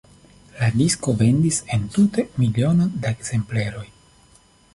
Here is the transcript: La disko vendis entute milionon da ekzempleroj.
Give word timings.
La 0.59 0.69
disko 0.77 1.13
vendis 1.19 1.59
entute 1.77 2.25
milionon 2.45 2.91
da 3.05 3.13
ekzempleroj. 3.19 3.87